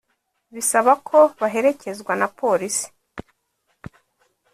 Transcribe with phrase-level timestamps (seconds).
[0.53, 2.87] bisaba ko baherekezwa na polisi